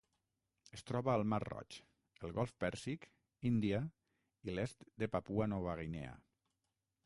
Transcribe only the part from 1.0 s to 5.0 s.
al Mar Roig, el Golf Pèrsic, Índia i l'est